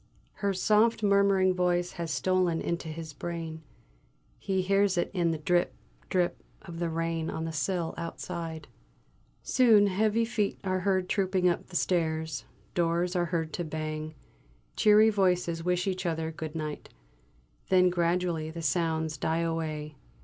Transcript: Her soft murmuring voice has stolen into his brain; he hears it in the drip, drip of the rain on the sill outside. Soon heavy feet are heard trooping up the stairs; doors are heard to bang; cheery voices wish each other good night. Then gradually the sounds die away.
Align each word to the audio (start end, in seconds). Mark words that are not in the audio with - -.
Her 0.41 0.51
soft 0.51 1.03
murmuring 1.03 1.53
voice 1.53 1.91
has 1.91 2.09
stolen 2.09 2.59
into 2.59 2.87
his 2.87 3.13
brain; 3.13 3.61
he 4.39 4.63
hears 4.63 4.97
it 4.97 5.11
in 5.13 5.29
the 5.29 5.37
drip, 5.37 5.75
drip 6.09 6.43
of 6.63 6.79
the 6.79 6.89
rain 6.89 7.29
on 7.29 7.45
the 7.45 7.51
sill 7.51 7.93
outside. 7.97 8.67
Soon 9.43 9.85
heavy 9.85 10.25
feet 10.25 10.57
are 10.63 10.79
heard 10.79 11.07
trooping 11.07 11.47
up 11.47 11.67
the 11.67 11.75
stairs; 11.75 12.45
doors 12.73 13.15
are 13.15 13.25
heard 13.25 13.53
to 13.53 13.63
bang; 13.63 14.15
cheery 14.75 15.11
voices 15.11 15.63
wish 15.63 15.85
each 15.85 16.07
other 16.07 16.31
good 16.31 16.55
night. 16.55 16.89
Then 17.69 17.91
gradually 17.91 18.49
the 18.49 18.63
sounds 18.63 19.17
die 19.17 19.41
away. 19.41 19.97